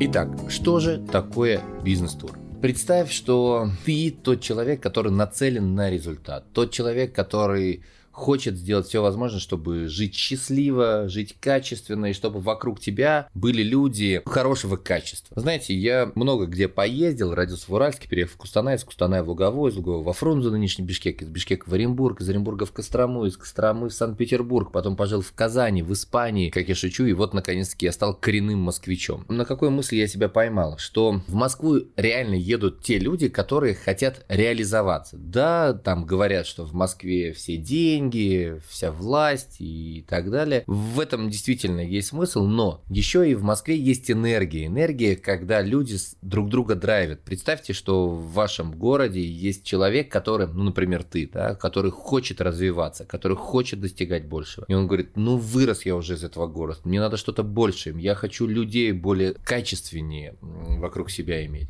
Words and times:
Итак, 0.00 0.28
что 0.48 0.78
же 0.78 0.98
такое 1.10 1.60
бизнес-тур? 1.82 2.38
Представь, 2.62 3.10
что 3.10 3.68
ты 3.84 4.12
тот 4.12 4.40
человек, 4.40 4.80
который 4.80 5.10
нацелен 5.10 5.74
на 5.74 5.90
результат. 5.90 6.44
Тот 6.52 6.70
человек, 6.70 7.12
который 7.12 7.82
хочет 8.18 8.56
сделать 8.56 8.86
все 8.86 9.00
возможное, 9.02 9.40
чтобы 9.40 9.88
жить 9.88 10.14
счастливо, 10.14 11.08
жить 11.08 11.36
качественно, 11.40 12.06
и 12.06 12.12
чтобы 12.12 12.40
вокруг 12.40 12.80
тебя 12.80 13.28
были 13.34 13.62
люди 13.62 14.22
хорошего 14.26 14.76
качества. 14.76 15.40
Знаете, 15.40 15.74
я 15.74 16.10
много 16.14 16.46
где 16.46 16.68
поездил, 16.68 17.34
родился 17.34 17.66
в 17.68 17.74
Уральске, 17.74 18.08
переехал 18.08 18.34
в 18.34 18.38
Кустанай, 18.38 18.76
из 18.76 18.84
Кустаная 18.84 19.22
в 19.22 19.28
Луговой, 19.28 19.70
из 19.70 19.76
Луговой 19.76 20.02
во 20.02 20.12
Фрунзе, 20.12 20.50
нынешний 20.50 20.84
Бишкек, 20.84 21.22
из 21.22 21.28
Бишкека 21.28 21.68
в 21.68 21.72
Оренбург, 21.72 22.20
из 22.20 22.28
Оренбурга 22.28 22.66
в 22.66 22.72
Кострому, 22.72 23.24
из 23.24 23.36
Костромы 23.36 23.88
в 23.88 23.94
Санкт-Петербург, 23.94 24.72
потом 24.72 24.96
пожил 24.96 25.20
в 25.20 25.32
Казани, 25.32 25.82
в 25.82 25.92
Испании, 25.92 26.50
как 26.50 26.68
я 26.68 26.74
шучу, 26.74 27.04
и 27.06 27.12
вот 27.12 27.34
наконец-таки 27.34 27.86
я 27.86 27.92
стал 27.92 28.14
коренным 28.14 28.58
москвичом. 28.58 29.24
На 29.28 29.44
какой 29.44 29.70
мысли 29.70 29.96
я 29.96 30.08
себя 30.08 30.28
поймал? 30.28 30.78
Что 30.78 31.22
в 31.26 31.34
Москву 31.34 31.78
реально 31.96 32.34
едут 32.34 32.82
те 32.82 32.98
люди, 32.98 33.28
которые 33.28 33.74
хотят 33.74 34.24
реализоваться. 34.28 35.16
Да, 35.18 35.72
там 35.72 36.04
говорят, 36.04 36.46
что 36.46 36.64
в 36.64 36.72
Москве 36.72 37.32
все 37.32 37.56
деньги, 37.56 38.07
деньги, 38.10 38.60
вся 38.68 38.90
власть 38.90 39.56
и 39.58 40.04
так 40.08 40.30
далее. 40.30 40.64
В 40.66 41.00
этом 41.00 41.30
действительно 41.30 41.80
есть 41.80 42.08
смысл, 42.08 42.44
но 42.44 42.82
еще 42.88 43.28
и 43.28 43.34
в 43.34 43.42
Москве 43.42 43.76
есть 43.76 44.10
энергия. 44.10 44.66
Энергия, 44.66 45.16
когда 45.16 45.62
люди 45.62 45.96
друг 46.22 46.48
друга 46.48 46.74
драйвят. 46.74 47.22
Представьте, 47.22 47.72
что 47.72 48.08
в 48.08 48.32
вашем 48.32 48.72
городе 48.72 49.24
есть 49.24 49.64
человек, 49.64 50.10
который, 50.10 50.46
ну, 50.46 50.64
например, 50.64 51.02
ты, 51.04 51.28
да, 51.32 51.54
который 51.54 51.90
хочет 51.90 52.40
развиваться, 52.40 53.04
который 53.04 53.36
хочет 53.36 53.80
достигать 53.80 54.26
большего. 54.26 54.64
И 54.68 54.74
он 54.74 54.86
говорит, 54.86 55.16
ну, 55.16 55.36
вырос 55.36 55.84
я 55.86 55.96
уже 55.96 56.14
из 56.14 56.24
этого 56.24 56.46
города, 56.46 56.80
мне 56.84 57.00
надо 57.00 57.16
что-то 57.16 57.42
большее, 57.42 57.94
я 58.00 58.14
хочу 58.14 58.46
людей 58.46 58.92
более 58.92 59.34
качественнее 59.34 60.36
вокруг 60.40 61.10
себя 61.10 61.44
иметь. 61.46 61.68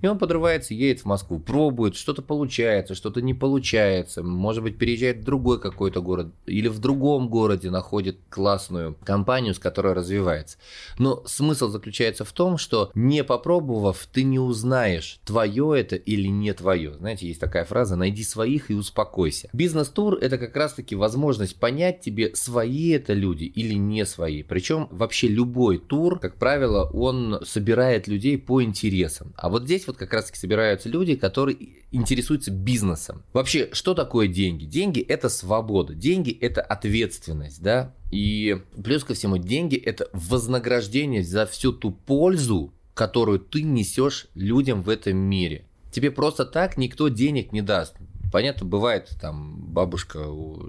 И 0.00 0.06
он 0.06 0.18
подрывается, 0.18 0.74
едет 0.74 1.00
в 1.00 1.04
Москву, 1.06 1.38
пробует, 1.38 1.96
что-то 1.96 2.22
получается, 2.22 2.94
что-то 2.94 3.20
не 3.20 3.34
получается. 3.34 4.22
Может 4.22 4.62
быть, 4.62 4.78
переезжает 4.78 5.18
в 5.18 5.24
другой 5.24 5.60
какой-то 5.60 6.00
город 6.00 6.28
или 6.46 6.68
в 6.68 6.78
другом 6.78 7.28
городе 7.28 7.70
находит 7.70 8.18
классную 8.28 8.96
компанию, 9.04 9.54
с 9.54 9.58
которой 9.58 9.94
развивается. 9.94 10.58
Но 10.98 11.24
смысл 11.26 11.68
заключается 11.68 12.24
в 12.24 12.32
том, 12.32 12.58
что 12.58 12.90
не 12.94 13.24
попробовав, 13.24 14.06
ты 14.12 14.22
не 14.22 14.38
узнаешь, 14.38 15.20
твое 15.24 15.80
это 15.80 15.96
или 15.96 16.28
не 16.28 16.52
твое. 16.52 16.94
Знаете, 16.94 17.26
есть 17.26 17.40
такая 17.40 17.64
фраза 17.64 17.96
«найди 17.96 18.22
своих 18.22 18.70
и 18.70 18.74
успокойся». 18.74 19.48
Бизнес-тур– 19.52 20.18
это 20.20 20.38
как 20.38 20.56
раз-таки 20.56 20.94
возможность 20.94 21.58
понять 21.58 22.00
тебе, 22.00 22.34
свои 22.34 22.90
это 22.90 23.14
люди 23.14 23.44
или 23.44 23.74
не 23.74 24.06
свои. 24.06 24.42
Причем 24.42 24.88
вообще 24.90 25.26
любой 25.28 25.78
тур, 25.78 26.18
как 26.20 26.36
правило, 26.36 26.88
он 26.92 27.40
собирает 27.44 28.06
людей 28.06 28.38
по 28.38 28.62
интересам. 28.62 29.34
А 29.36 29.48
вот 29.48 29.64
здесь 29.64 29.87
вот 29.88 29.96
как 29.96 30.12
раз-таки 30.12 30.38
собираются 30.38 30.88
люди, 30.88 31.16
которые 31.16 31.56
интересуются 31.90 32.50
бизнесом. 32.50 33.22
Вообще, 33.32 33.68
что 33.72 33.94
такое 33.94 34.28
деньги? 34.28 34.64
Деньги– 34.64 35.00
это 35.08 35.28
свобода, 35.28 35.94
деньги– 35.94 36.30
это 36.40 36.60
ответственность, 36.60 37.62
да, 37.62 37.94
и 38.10 38.62
плюс 38.82 39.04
ко 39.04 39.14
всему, 39.14 39.38
деньги– 39.38 39.76
это 39.76 40.08
вознаграждение 40.12 41.22
за 41.22 41.46
всю 41.46 41.72
ту 41.72 41.90
пользу, 41.90 42.72
которую 42.94 43.40
ты 43.40 43.62
несешь 43.62 44.26
людям 44.34 44.82
в 44.82 44.88
этом 44.88 45.16
мире. 45.16 45.66
Тебе 45.90 46.10
просто 46.10 46.44
так 46.44 46.76
никто 46.76 47.08
денег 47.08 47.52
не 47.52 47.62
даст. 47.62 47.96
Понятно, 48.30 48.66
бывает, 48.66 49.08
там, 49.20 49.56
бабушка, 49.72 50.24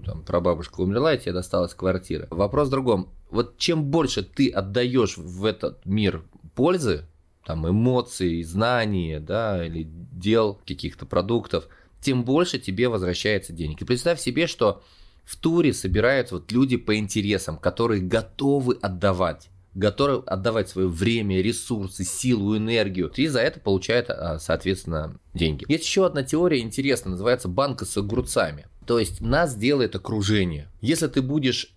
там, 0.06 0.24
прабабушка 0.24 0.80
умерла, 0.80 1.14
и 1.14 1.20
тебе 1.20 1.34
досталась 1.34 1.74
квартира. 1.74 2.28
Вопрос 2.30 2.70
в 2.70 2.72
другом. 2.72 3.10
Вот 3.32 3.58
чем 3.58 3.86
больше 3.86 4.24
ты 4.24 4.50
отдаешь 4.50 5.18
в 5.18 5.44
этот 5.44 5.86
мир 5.86 6.24
пользы, 6.56 7.06
там, 7.50 7.68
эмоций, 7.68 8.44
знаний, 8.44 9.18
да, 9.18 9.66
или 9.66 9.88
дел, 10.12 10.60
каких-то 10.68 11.08
продуктов, 11.08 11.68
тем 12.00 12.24
больше 12.24 12.60
тебе 12.60 12.90
возвращается 12.90 13.54
денег. 13.54 13.82
И 13.82 13.86
представь 13.86 14.20
себе, 14.20 14.46
что 14.46 14.84
в 15.26 15.36
туре 15.36 15.74
собираются 15.74 16.36
вот 16.36 16.52
люди 16.52 16.78
по 16.78 16.96
интересам, 16.96 17.58
которые 17.58 18.04
готовы 18.04 18.78
отдавать 18.80 19.50
готовы 19.74 20.24
отдавать 20.26 20.70
свое 20.70 20.88
время, 20.88 21.42
ресурсы, 21.42 22.04
силу, 22.04 22.56
энергию, 22.58 23.12
и 23.16 23.28
за 23.28 23.40
это 23.40 23.60
получают, 23.60 24.10
а, 24.10 24.38
соответственно, 24.40 25.18
деньги. 25.34 25.66
Есть 25.68 25.86
еще 25.86 26.06
одна 26.06 26.24
теория 26.24 26.60
интересная, 26.60 27.12
называется 27.12 27.48
банка 27.48 27.86
с 27.86 27.96
огурцами. 27.96 28.68
То 28.86 29.00
есть 29.00 29.22
нас 29.22 29.56
делает 29.56 29.96
окружение. 29.96 30.68
Если 30.82 31.08
ты 31.08 31.22
будешь 31.22 31.74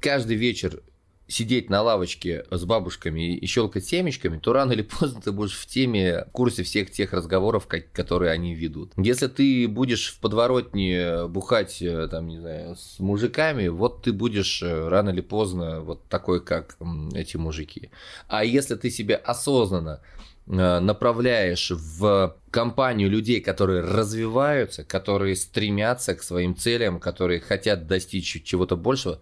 каждый 0.00 0.36
вечер 0.36 0.82
сидеть 1.28 1.68
на 1.68 1.82
лавочке 1.82 2.44
с 2.50 2.64
бабушками 2.64 3.36
и 3.36 3.46
щелкать 3.46 3.84
семечками, 3.84 4.38
то 4.38 4.52
рано 4.52 4.72
или 4.72 4.82
поздно 4.82 5.20
ты 5.20 5.30
будешь 5.30 5.56
в 5.56 5.66
теме, 5.66 6.24
в 6.24 6.32
курсе 6.32 6.62
всех 6.62 6.90
тех 6.90 7.12
разговоров, 7.12 7.68
которые 7.92 8.32
они 8.32 8.54
ведут. 8.54 8.92
Если 8.96 9.26
ты 9.28 9.68
будешь 9.68 10.12
в 10.12 10.20
подворотне 10.20 11.26
бухать, 11.28 11.82
э, 11.82 12.08
там, 12.10 12.26
не 12.28 12.38
знаю, 12.38 12.76
с 12.76 12.98
мужиками, 12.98 13.68
вот 13.68 14.02
ты 14.02 14.12
будешь 14.12 14.62
э, 14.62 14.88
рано 14.88 15.10
или 15.10 15.20
поздно 15.20 15.80
вот 15.80 16.04
такой, 16.08 16.42
как 16.42 16.76
эти 17.14 17.36
мужики. 17.36 17.90
А 18.28 18.44
если 18.44 18.74
ты 18.74 18.90
себя 18.90 19.16
осознанно 19.16 20.00
э, 20.46 20.80
направляешь 20.80 21.70
в 21.70 22.36
компанию 22.50 23.10
людей, 23.10 23.42
которые 23.42 23.82
развиваются, 23.82 24.82
которые 24.82 25.36
стремятся 25.36 26.14
к 26.14 26.22
своим 26.22 26.56
целям, 26.56 27.00
которые 27.00 27.40
хотят 27.40 27.86
достичь 27.86 28.42
чего-то 28.44 28.76
большего, 28.76 29.20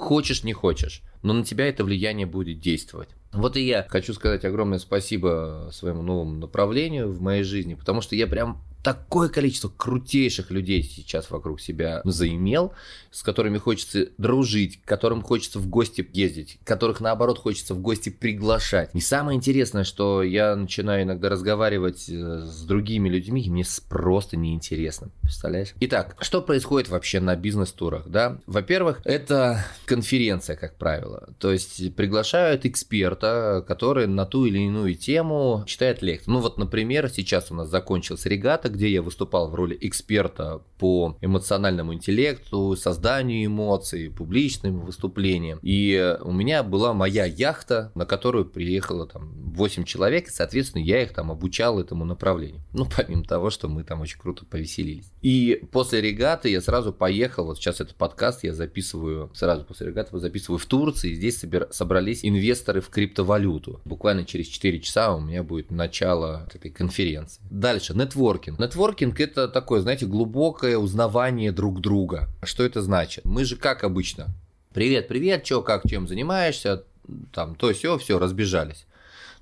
хочешь 0.00 0.42
не 0.42 0.52
хочешь, 0.52 1.02
но 1.22 1.32
на 1.32 1.44
тебя 1.44 1.68
это 1.68 1.84
влияние 1.84 2.26
будет 2.26 2.60
действовать. 2.60 3.10
Вот 3.32 3.56
и 3.56 3.64
я 3.64 3.86
хочу 3.88 4.12
сказать 4.12 4.44
огромное 4.44 4.78
спасибо 4.78 5.70
своему 5.72 6.02
новому 6.02 6.32
направлению 6.32 7.12
в 7.12 7.20
моей 7.20 7.44
жизни, 7.44 7.74
потому 7.74 8.00
что 8.00 8.16
я 8.16 8.26
прям 8.26 8.60
такое 8.82 9.28
количество 9.28 9.68
крутейших 9.68 10.50
людей 10.50 10.82
сейчас 10.82 11.30
вокруг 11.30 11.60
себя 11.60 12.00
заимел, 12.04 12.72
с 13.10 13.22
которыми 13.22 13.58
хочется 13.58 14.08
дружить, 14.18 14.80
к 14.82 14.88
которым 14.88 15.22
хочется 15.22 15.58
в 15.58 15.68
гости 15.68 16.08
ездить, 16.12 16.58
которых 16.64 17.00
наоборот 17.00 17.38
хочется 17.38 17.74
в 17.74 17.80
гости 17.80 18.08
приглашать. 18.08 18.90
И 18.94 19.00
самое 19.00 19.36
интересное, 19.36 19.84
что 19.84 20.22
я 20.22 20.56
начинаю 20.56 21.02
иногда 21.02 21.28
разговаривать 21.28 22.08
э, 22.08 22.42
с 22.44 22.62
другими 22.62 23.08
людьми, 23.08 23.42
и 23.42 23.50
мне 23.50 23.64
просто 23.88 24.36
неинтересно. 24.36 25.10
Представляешь? 25.22 25.74
Итак, 25.80 26.16
что 26.20 26.40
происходит 26.40 26.88
вообще 26.88 27.20
на 27.20 27.36
бизнес-турах? 27.36 28.08
Да? 28.08 28.38
Во-первых, 28.46 29.00
это 29.04 29.64
конференция, 29.84 30.56
как 30.56 30.76
правило. 30.76 31.28
То 31.38 31.52
есть 31.52 31.94
приглашают 31.94 32.64
эксперта, 32.64 33.64
который 33.66 34.06
на 34.06 34.26
ту 34.26 34.46
или 34.46 34.58
иную 34.58 34.94
тему 34.94 35.64
читает 35.66 36.02
лекцию. 36.02 36.34
Ну 36.34 36.40
вот, 36.40 36.58
например, 36.58 37.10
сейчас 37.10 37.50
у 37.50 37.54
нас 37.54 37.68
закончился 37.68 38.28
регата, 38.28 38.69
где 38.70 38.88
я 38.90 39.02
выступал 39.02 39.50
в 39.50 39.54
роли 39.54 39.76
эксперта 39.80 40.62
по 40.78 41.16
эмоциональному 41.20 41.94
интеллекту, 41.94 42.74
созданию 42.76 43.46
эмоций, 43.46 44.10
публичным 44.10 44.80
выступлениям. 44.80 45.58
И 45.62 46.16
у 46.22 46.32
меня 46.32 46.62
была 46.62 46.94
моя 46.94 47.26
яхта, 47.26 47.92
на 47.94 48.06
которую 48.06 48.46
приехало 48.46 49.06
там 49.06 49.32
8 49.52 49.84
человек, 49.84 50.28
и, 50.28 50.30
соответственно, 50.30 50.82
я 50.82 51.02
их 51.02 51.12
там 51.12 51.30
обучал 51.30 51.78
этому 51.80 52.04
направлению. 52.04 52.62
Ну, 52.72 52.86
помимо 52.96 53.24
того, 53.24 53.50
что 53.50 53.68
мы 53.68 53.84
там 53.84 54.00
очень 54.00 54.18
круто 54.18 54.44
повеселились. 54.44 55.12
И 55.20 55.62
после 55.70 56.00
регаты 56.00 56.48
я 56.48 56.60
сразу 56.60 56.92
поехал, 56.92 57.44
вот 57.46 57.58
сейчас 57.58 57.80
этот 57.80 57.96
подкаст 57.96 58.44
я 58.44 58.54
записываю, 58.54 59.30
сразу 59.34 59.64
после 59.64 59.88
регаты 59.88 60.18
записываю 60.18 60.58
в 60.58 60.66
Турции, 60.66 61.14
здесь 61.14 61.38
собир... 61.38 61.68
собрались 61.72 62.24
инвесторы 62.24 62.80
в 62.80 62.88
криптовалюту. 62.88 63.80
Буквально 63.84 64.24
через 64.24 64.46
4 64.46 64.80
часа 64.80 65.14
у 65.14 65.20
меня 65.20 65.42
будет 65.42 65.70
начало 65.70 66.48
этой 66.54 66.70
конференции. 66.70 67.42
Дальше, 67.50 67.94
нетворкинг. 67.94 68.58
Нетворкинг– 68.60 69.18
это 69.22 69.48
такое, 69.48 69.80
знаете, 69.80 70.04
глубокое 70.04 70.76
узнавание 70.76 71.50
друг 71.50 71.80
друга. 71.80 72.28
Что 72.42 72.62
это 72.62 72.82
значит? 72.82 73.24
Мы 73.24 73.44
же 73.44 73.56
как 73.56 73.84
обычно? 73.84 74.28
Привет, 74.74 75.08
привет, 75.08 75.44
чё, 75.44 75.62
как, 75.62 75.88
чем 75.88 76.06
занимаешься? 76.06 76.84
Там, 77.32 77.54
то 77.54 77.72
все, 77.72 77.96
все, 77.96 78.18
разбежались. 78.18 78.86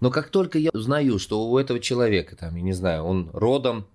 Но 0.00 0.10
как 0.10 0.28
только 0.28 0.58
я 0.58 0.70
узнаю, 0.72 1.18
что 1.18 1.48
у 1.48 1.58
этого 1.58 1.80
человека, 1.80 2.36
там, 2.36 2.54
я 2.54 2.62
не 2.62 2.72
знаю, 2.72 3.02
он 3.02 3.30
родом 3.32 3.88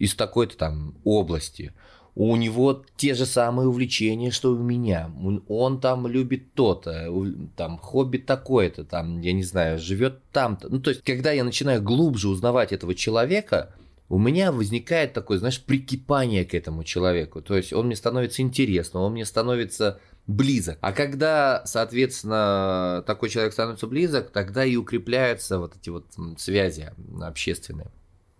из 0.00 0.16
такой-то 0.16 0.56
там 0.56 0.96
области, 1.04 1.72
у 2.16 2.34
него 2.34 2.84
те 2.96 3.14
же 3.14 3.26
самые 3.26 3.68
увлечения, 3.68 4.32
что 4.32 4.50
у 4.50 4.58
меня. 4.58 5.08
Он 5.46 5.80
там 5.80 6.08
любит 6.08 6.52
то-то, 6.54 7.06
там 7.54 7.78
хобби 7.78 8.18
такое-то, 8.18 8.84
там, 8.84 9.20
я 9.20 9.32
не 9.32 9.44
знаю, 9.44 9.78
живет 9.78 10.20
там-то. 10.32 10.68
Ну, 10.68 10.80
то 10.80 10.90
есть, 10.90 11.04
когда 11.04 11.30
я 11.30 11.44
начинаю 11.44 11.80
глубже 11.80 12.28
узнавать 12.28 12.72
этого 12.72 12.96
человека, 12.96 13.72
у 14.08 14.18
меня 14.18 14.52
возникает 14.52 15.12
такое, 15.12 15.38
знаешь, 15.38 15.62
прикипание 15.62 16.44
к 16.44 16.54
этому 16.54 16.84
человеку. 16.84 17.42
То 17.42 17.56
есть 17.56 17.72
он 17.72 17.86
мне 17.86 17.96
становится 17.96 18.42
интересным, 18.42 19.02
он 19.02 19.12
мне 19.12 19.24
становится 19.24 20.00
близок. 20.26 20.78
А 20.80 20.92
когда, 20.92 21.62
соответственно, 21.66 23.02
такой 23.06 23.28
человек 23.28 23.52
становится 23.52 23.86
близок, 23.86 24.30
тогда 24.30 24.64
и 24.64 24.76
укрепляются 24.76 25.58
вот 25.58 25.76
эти 25.76 25.90
вот 25.90 26.06
связи 26.38 26.90
общественные 27.20 27.90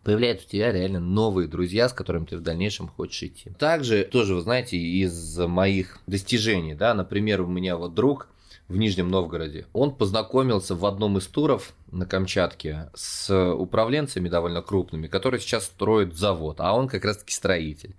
появляются 0.04 0.46
у 0.46 0.50
тебя 0.50 0.72
реально 0.72 1.00
новые 1.00 1.48
друзья, 1.48 1.86
с 1.86 1.92
которыми 1.92 2.24
ты 2.24 2.38
в 2.38 2.40
дальнейшем 2.40 2.88
хочешь 2.88 3.24
идти. 3.24 3.50
Также 3.58 4.04
тоже, 4.04 4.34
вы 4.34 4.40
знаете, 4.40 4.78
из 4.78 5.36
моих 5.36 5.98
достижений, 6.06 6.74
да, 6.74 6.94
например, 6.94 7.42
у 7.42 7.46
меня 7.46 7.76
вот 7.76 7.92
друг, 7.92 8.28
в 8.66 8.76
Нижнем 8.76 9.08
Новгороде. 9.08 9.66
Он 9.72 9.94
познакомился 9.94 10.74
в 10.74 10.84
одном 10.84 11.18
из 11.18 11.26
туров 11.26 11.74
на 11.90 12.06
Камчатке 12.06 12.90
с 12.94 13.32
управленцами 13.54 14.28
довольно 14.28 14.62
крупными, 14.62 15.06
которые 15.06 15.40
сейчас 15.40 15.64
строят 15.64 16.14
завод, 16.14 16.60
а 16.60 16.74
он 16.74 16.88
как 16.88 17.04
раз-таки 17.04 17.32
строитель. 17.32 17.94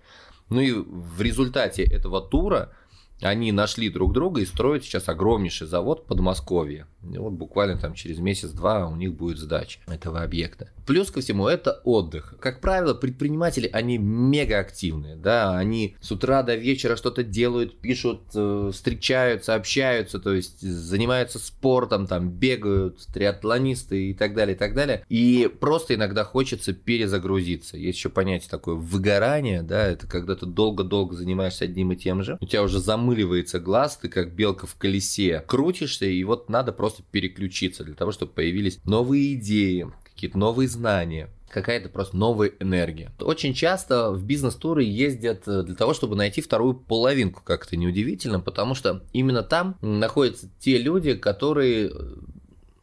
Ну 0.48 0.60
и 0.60 0.72
в 0.72 1.20
результате 1.20 1.84
этого 1.84 2.20
тура 2.20 2.72
они 3.20 3.52
нашли 3.52 3.90
друг 3.90 4.12
друга 4.12 4.40
и 4.40 4.46
строят 4.46 4.84
сейчас 4.84 5.08
огромнейший 5.08 5.66
завод 5.66 6.00
в 6.00 6.08
Подмосковье. 6.08 6.86
И 7.02 7.18
вот 7.18 7.32
буквально 7.32 7.78
там 7.78 7.94
через 7.94 8.18
месяц-два 8.18 8.86
у 8.86 8.96
них 8.96 9.14
будет 9.14 9.38
сдача 9.38 9.80
этого 9.86 10.22
объекта. 10.22 10.68
Плюс 10.86 11.10
ко 11.10 11.20
всему 11.20 11.46
это 11.46 11.80
отдых. 11.84 12.34
Как 12.40 12.60
правило, 12.60 12.94
предприниматели, 12.94 13.70
они 13.72 13.96
мега 13.98 14.58
активные, 14.58 15.16
да, 15.16 15.56
они 15.56 15.96
с 16.00 16.10
утра 16.10 16.42
до 16.42 16.56
вечера 16.56 16.96
что-то 16.96 17.22
делают, 17.22 17.78
пишут, 17.78 18.22
э, 18.34 18.70
встречаются, 18.72 19.54
общаются, 19.54 20.18
то 20.18 20.34
есть 20.34 20.60
занимаются 20.60 21.38
спортом, 21.38 22.06
там 22.06 22.30
бегают, 22.30 23.06
триатлонисты 23.12 24.10
и 24.10 24.14
так 24.14 24.34
далее, 24.34 24.56
и 24.56 24.58
так 24.58 24.74
далее. 24.74 25.04
И 25.08 25.50
просто 25.60 25.94
иногда 25.94 26.24
хочется 26.24 26.72
перезагрузиться. 26.72 27.76
Есть 27.76 27.98
еще 27.98 28.08
понятие 28.08 28.50
такое 28.50 28.74
выгорание, 28.74 29.62
да, 29.62 29.86
это 29.86 30.06
когда 30.06 30.34
ты 30.34 30.46
долго-долго 30.46 31.14
занимаешься 31.14 31.64
одним 31.64 31.92
и 31.92 31.96
тем 31.96 32.22
же, 32.22 32.36
у 32.40 32.46
тебя 32.46 32.62
уже 32.62 32.80
замыливается 32.80 33.60
глаз, 33.60 33.96
ты 33.96 34.08
как 34.08 34.34
белка 34.34 34.66
в 34.66 34.74
колесе 34.74 35.44
крутишься, 35.46 36.06
и 36.06 36.22
вот 36.24 36.48
надо 36.48 36.72
просто 36.72 36.89
просто 36.90 37.04
переключиться 37.10 37.84
для 37.84 37.94
того, 37.94 38.10
чтобы 38.10 38.32
появились 38.32 38.80
новые 38.84 39.34
идеи, 39.34 39.90
какие-то 40.02 40.38
новые 40.38 40.68
знания, 40.68 41.30
какая-то 41.48 41.88
просто 41.88 42.16
новая 42.16 42.52
энергия. 42.58 43.12
Очень 43.20 43.54
часто 43.54 44.10
в 44.12 44.24
бизнес-туры 44.24 44.82
ездят 44.82 45.46
э, 45.46 45.62
для 45.62 45.76
того, 45.76 45.94
чтобы 45.94 46.16
найти 46.16 46.40
вторую 46.40 46.74
половинку, 46.74 47.42
как 47.44 47.66
это 47.66 47.76
неудивительно, 47.76 48.40
потому 48.40 48.74
что 48.74 49.04
именно 49.12 49.42
там 49.42 49.76
находятся 49.80 50.50
те 50.58 50.78
люди, 50.78 51.14
которые, 51.14 51.90
э, 51.90 52.14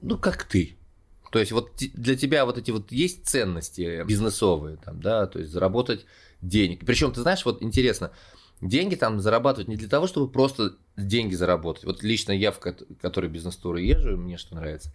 ну, 0.02 0.18
как 0.18 0.44
ты, 0.44 0.78
то 1.32 1.40
есть 1.40 1.52
вот 1.52 1.72
для 1.94 2.16
тебя 2.16 2.46
вот 2.46 2.58
эти 2.58 2.72
вот 2.72 2.92
есть 2.92 3.28
ценности 3.28 4.06
бизнесовые, 4.06 4.78
там, 4.78 5.02
да, 5.02 5.28
то 5.28 5.40
есть 5.40 5.52
заработать 5.52 6.06
денег. 6.42 6.86
Причем, 6.86 7.12
ты 7.12 7.22
знаешь, 7.22 7.44
вот 7.44 7.62
интересно, 7.62 8.12
деньги 8.62 8.96
там 8.96 9.20
зарабатывать 9.20 9.68
не 9.68 9.76
для 9.76 9.88
того, 9.88 10.08
чтобы 10.08 10.32
просто 10.32 10.76
деньги 10.96 11.36
заработать. 11.36 11.86
Вот 11.86 12.04
лично 12.04 12.32
я, 12.32 12.52
в 12.52 12.60
который 12.60 13.30
бизнес-туры 13.30 13.82
езжу, 13.82 14.18
мне 14.18 14.38
что 14.38 14.56
нравится, 14.56 14.92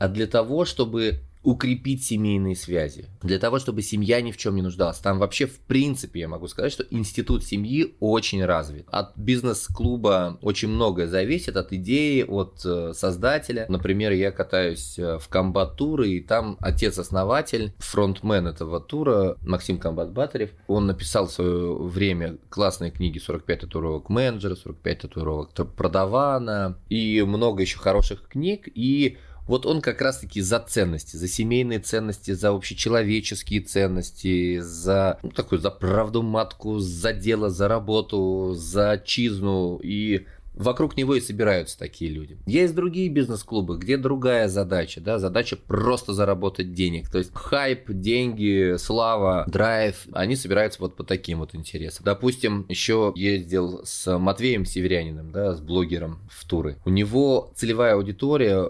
а 0.00 0.08
для 0.08 0.26
того, 0.26 0.64
чтобы 0.64 1.20
укрепить 1.42 2.04
семейные 2.04 2.54
связи, 2.54 3.06
для 3.22 3.38
того, 3.38 3.58
чтобы 3.58 3.82
семья 3.82 4.20
ни 4.20 4.30
в 4.30 4.36
чем 4.36 4.56
не 4.56 4.62
нуждалась. 4.62 4.98
Там 4.98 5.18
вообще, 5.18 5.46
в 5.46 5.58
принципе, 5.60 6.20
я 6.20 6.28
могу 6.28 6.48
сказать, 6.48 6.72
что 6.72 6.84
институт 6.90 7.44
семьи 7.44 7.94
очень 7.98 8.44
развит. 8.44 8.86
От 8.90 9.16
бизнес-клуба 9.16 10.38
очень 10.42 10.68
многое 10.68 11.06
зависит, 11.06 11.56
от 11.56 11.72
идеи, 11.72 12.22
от 12.22 12.60
э, 12.64 12.92
создателя. 12.94 13.64
Например, 13.68 14.12
я 14.12 14.32
катаюсь 14.32 14.98
э, 14.98 15.18
в 15.18 15.28
комбат-туры, 15.28 16.10
и 16.10 16.20
там 16.20 16.58
отец-основатель, 16.60 17.72
фронтмен 17.78 18.46
этого 18.46 18.78
тура, 18.80 19.38
Максим 19.40 19.78
Комбат-Батарев, 19.78 20.50
он 20.66 20.86
написал 20.86 21.26
в 21.26 21.32
свое 21.32 21.74
время 21.74 22.36
классные 22.50 22.90
книги 22.90 23.18
«45 23.18 23.56
татуировок 23.56 24.10
менеджера», 24.10 24.56
«45 24.56 24.94
татуировок 24.96 25.50
продавана» 25.74 26.78
и 26.90 27.22
много 27.22 27.62
еще 27.62 27.78
хороших 27.78 28.28
книг, 28.28 28.68
и 28.74 29.16
вот 29.46 29.66
он 29.66 29.80
как 29.80 30.00
раз-таки 30.00 30.40
за 30.40 30.60
ценности, 30.60 31.16
за 31.16 31.28
семейные 31.28 31.80
ценности, 31.80 32.32
за 32.32 32.50
общечеловеческие 32.50 33.60
ценности, 33.60 34.60
за 34.60 35.18
ну, 35.22 35.30
такую, 35.30 35.60
за 35.60 35.70
правду 35.70 36.22
матку, 36.22 36.78
за 36.78 37.12
дело, 37.12 37.50
за 37.50 37.68
работу, 37.68 38.54
за 38.54 38.92
отчизну. 38.92 39.80
И 39.82 40.26
Вокруг 40.60 40.96
него 40.98 41.14
и 41.14 41.20
собираются 41.20 41.78
такие 41.78 42.10
люди. 42.10 42.36
Есть 42.44 42.74
другие 42.74 43.08
бизнес-клубы, 43.08 43.78
где 43.78 43.96
другая 43.96 44.46
задача, 44.46 45.00
да, 45.00 45.18
задача 45.18 45.56
просто 45.56 46.12
заработать 46.12 46.74
денег. 46.74 47.08
То 47.08 47.16
есть 47.16 47.30
хайп, 47.32 47.90
деньги, 47.90 48.76
слава, 48.76 49.46
драйв, 49.46 50.06
они 50.12 50.36
собираются 50.36 50.82
вот 50.82 50.96
по 50.96 51.02
таким 51.02 51.38
вот 51.38 51.54
интересам. 51.54 52.04
Допустим, 52.04 52.66
еще 52.68 53.14
ездил 53.16 53.80
с 53.84 54.18
Матвеем 54.18 54.66
Северяниным, 54.66 55.32
да, 55.32 55.54
с 55.54 55.60
блогером 55.60 56.18
в 56.30 56.46
туры. 56.46 56.76
У 56.84 56.90
него 56.90 57.52
целевая 57.56 57.94
аудитория 57.94 58.68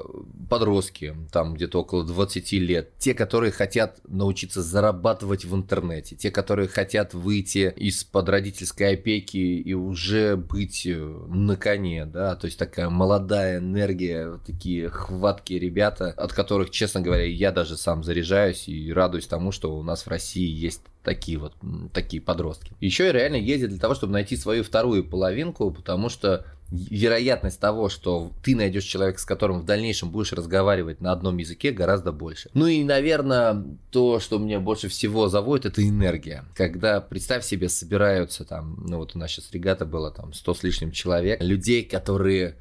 подростки, 0.48 1.16
там 1.32 1.54
где-то 1.54 1.80
около 1.80 2.04
20 2.04 2.52
лет. 2.52 2.92
Те, 2.98 3.14
которые 3.14 3.50
хотят 3.50 3.98
научиться 4.06 4.62
зарабатывать 4.62 5.44
в 5.44 5.56
интернете, 5.56 6.14
те, 6.14 6.30
которые 6.30 6.68
хотят 6.68 7.14
выйти 7.14 7.72
из-под 7.76 8.28
родительской 8.28 8.92
опеки 8.92 9.38
и 9.38 9.74
уже 9.74 10.36
быть 10.36 10.88
наконец 11.26 11.79
желание, 11.80 12.06
да, 12.06 12.36
то 12.36 12.46
есть 12.46 12.58
такая 12.58 12.88
молодая 12.88 13.58
энергия, 13.58 14.38
такие 14.46 14.88
хваткие 14.88 15.60
ребята, 15.60 16.12
от 16.16 16.32
которых, 16.32 16.70
честно 16.70 17.00
говоря, 17.00 17.24
я 17.24 17.52
даже 17.52 17.76
сам 17.76 18.04
заряжаюсь 18.04 18.68
и 18.68 18.92
радуюсь 18.92 19.26
тому, 19.26 19.52
что 19.52 19.76
у 19.76 19.82
нас 19.82 20.04
в 20.04 20.08
России 20.08 20.48
есть 20.48 20.82
такие 21.02 21.38
вот 21.38 21.54
такие 21.92 22.22
подростки. 22.22 22.72
Еще 22.80 23.08
и 23.08 23.12
реально 23.12 23.36
ездят 23.36 23.70
для 23.70 23.78
того, 23.78 23.94
чтобы 23.94 24.12
найти 24.12 24.36
свою 24.36 24.62
вторую 24.62 25.04
половинку, 25.04 25.70
потому 25.70 26.08
что 26.08 26.44
вероятность 26.70 27.58
того, 27.60 27.88
что 27.88 28.32
ты 28.42 28.54
найдешь 28.54 28.84
человека, 28.84 29.18
с 29.18 29.24
которым 29.24 29.60
в 29.60 29.64
дальнейшем 29.64 30.10
будешь 30.10 30.32
разговаривать 30.32 31.00
на 31.00 31.12
одном 31.12 31.36
языке, 31.38 31.72
гораздо 31.72 32.12
больше. 32.12 32.50
Ну 32.54 32.66
и, 32.66 32.84
наверное, 32.84 33.64
то, 33.90 34.20
что 34.20 34.38
мне 34.38 34.58
больше 34.58 34.88
всего 34.88 35.28
заводит, 35.28 35.66
это 35.66 35.86
энергия. 35.86 36.44
Когда, 36.54 37.00
представь 37.00 37.44
себе, 37.44 37.68
собираются 37.68 38.44
там, 38.44 38.84
ну 38.86 38.98
вот 38.98 39.16
у 39.16 39.18
нас 39.18 39.30
сейчас 39.30 39.50
регата 39.52 39.84
было 39.84 40.10
там 40.10 40.32
100 40.32 40.54
с 40.54 40.62
лишним 40.62 40.92
человек, 40.92 41.42
людей, 41.42 41.82
которые 41.82 42.56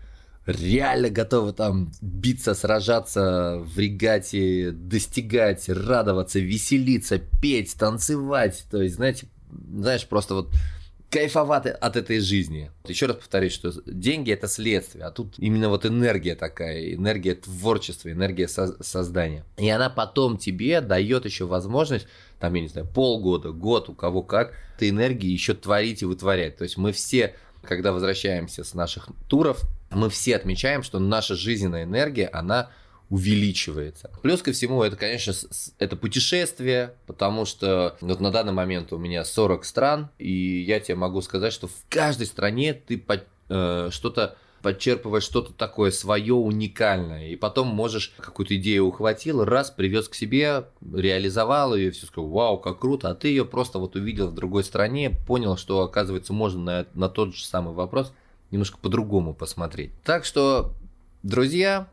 реально 0.46 1.10
готовы 1.10 1.54
там 1.54 1.92
биться, 2.02 2.56
сражаться 2.56 3.60
в 3.60 3.78
регате, 3.78 4.72
достигать, 4.72 5.70
радоваться, 5.70 6.40
веселиться, 6.40 7.20
петь, 7.20 7.76
танцевать. 7.78 8.66
То 8.72 8.82
есть, 8.82 8.96
знаете, 8.96 9.28
знаешь, 9.52 10.08
просто 10.08 10.36
вот 10.36 10.52
кайфовать 11.10 11.66
от 11.66 11.96
этой 11.96 12.20
жизни. 12.20 12.72
Еще 12.86 13.08
раз 13.08 13.18
повторюсь, 13.18 13.54
что 13.54 13.72
деньги 13.86 14.32
это 14.32 14.48
следствие, 14.48 15.06
а 15.06 15.12
тут 15.12 15.36
именно 15.38 15.70
вот 15.70 15.86
энергия 15.86 16.36
такая, 16.36 16.94
энергия 16.94 17.36
творчества, 17.36 18.12
энергия 18.12 18.48
со- 18.48 18.82
создания. 18.84 19.44
И 19.58 19.68
она 19.70 19.90
потом 19.90 20.38
тебе 20.38 20.82
дает 20.82 21.26
еще 21.26 21.46
возможность, 21.46 22.08
там, 22.40 22.54
я 22.54 22.62
не 22.62 22.68
знаю, 22.68 22.88
полгода, 22.88 23.52
год, 23.52 23.90
у 23.90 23.94
кого 23.94 24.22
как, 24.22 24.54
этой 24.76 24.90
энергии 24.90 25.30
еще 25.30 25.54
творить 25.54 26.02
и 26.02 26.06
вытворять. 26.06 26.58
То 26.58 26.64
есть 26.64 26.78
мы 26.78 26.92
все, 26.92 27.36
когда 27.64 27.92
возвращаемся 27.92 28.64
с 28.64 28.74
наших 28.74 29.10
туров, 29.28 29.62
мы 29.90 30.10
все 30.10 30.36
отмечаем, 30.36 30.84
что 30.84 31.00
наша 31.00 31.36
жизненная 31.36 31.84
энергия, 31.84 32.28
она 32.28 32.70
увеличивается. 33.10 34.12
Плюс 34.22 34.42
ко 34.42 34.52
всему, 34.52 34.84
это, 34.84 34.96
конечно, 34.96 35.34
это 35.80 35.96
путешествие, 35.96 36.94
потому 37.08 37.46
что 37.46 37.98
вот 38.02 38.20
на 38.20 38.32
данный 38.32 38.54
момент 38.54 38.94
у 38.94 38.98
меня 38.98 39.26
40 39.26 39.66
стран, 39.66 40.10
и 40.20 40.62
я 40.62 40.80
тебе 40.80 40.96
могу 40.96 41.22
сказать, 41.22 41.52
что 41.52 41.68
в 41.68 41.86
каждой 41.90 42.28
стране 42.28 42.74
ты 42.74 42.98
под, 42.98 43.26
э, 43.50 43.90
что-то 43.92 44.38
подчерпываешь 44.62 45.24
что-то 45.24 45.54
такое 45.54 45.90
свое 45.90 46.34
уникальное, 46.34 47.30
и 47.30 47.36
потом 47.36 47.68
можешь 47.68 48.14
какую-то 48.18 48.56
идею 48.58 48.88
ухватил, 48.88 49.44
раз, 49.46 49.72
привез 49.72 50.10
к 50.10 50.16
себе, 50.16 50.66
реализовал 50.82 51.76
ее, 51.76 51.92
все 51.92 52.06
сказал, 52.06 52.30
вау, 52.30 52.58
как 52.58 52.80
круто, 52.80 53.10
а 53.10 53.16
ты 53.16 53.30
ее 53.30 53.46
просто 53.46 53.80
вот 53.80 53.96
увидел 53.96 54.28
в 54.28 54.36
другой 54.36 54.64
стране, 54.64 55.10
понял, 55.10 55.58
что, 55.58 55.82
оказывается, 55.82 56.34
можно 56.34 56.62
на, 56.62 56.86
на 56.94 57.10
тот 57.10 57.36
же 57.36 57.44
самый 57.46 57.74
вопрос 57.74 58.12
немножко 58.52 58.78
по-другому 58.80 59.34
посмотреть. 59.34 59.92
Так 60.04 60.26
что, 60.26 60.74
друзья, 61.24 61.88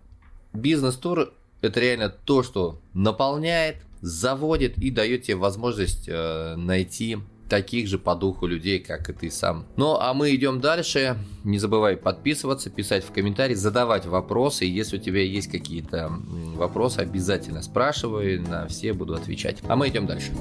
Бизнес-тур– 0.57 1.33
это 1.61 1.81
реально 1.81 2.09
то, 2.09 2.43
что 2.43 2.81
наполняет, 2.95 3.77
заводит 4.01 4.79
и 4.79 4.91
дает 4.91 5.23
тебе 5.25 5.37
возможность 5.37 6.09
э, 6.09 6.55
найти 6.57 7.19
таких 7.49 7.89
же 7.89 7.99
по 7.99 8.15
духу 8.15 8.47
людей, 8.47 8.79
как 8.81 9.09
и 9.09 9.13
ты 9.13 9.31
сам. 9.31 9.67
Ну, 9.77 9.97
а 9.97 10.13
мы 10.15 10.35
идем 10.35 10.61
дальше. 10.61 11.17
Не 11.45 11.59
забывай 11.59 11.97
подписываться, 11.97 12.71
писать 12.71 13.05
в 13.05 13.13
комментарии, 13.13 13.55
задавать 13.55 14.07
вопросы. 14.07 14.65
Если 14.65 14.99
у 14.99 15.01
тебя 15.01 15.23
есть 15.23 15.51
какие-то 15.51 16.13
вопросы, 16.57 16.99
обязательно 16.99 17.63
спрашивай, 17.63 18.39
на 18.39 18.67
все 18.67 18.93
буду 18.93 19.15
отвечать. 19.15 19.59
А 19.69 19.77
мы 19.77 19.89
идем 19.89 20.07
дальше. 20.07 20.33